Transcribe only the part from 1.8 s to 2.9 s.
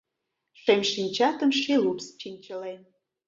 лупс чинчылен.